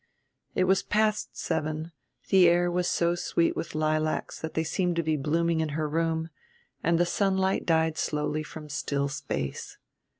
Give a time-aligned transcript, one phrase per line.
[0.55, 1.91] It was past seven,
[2.29, 5.87] the air was so sweet with lilacs that they seemed to be blooming in her
[5.87, 6.29] room,
[6.83, 9.77] and the sunlight died slowly from still space.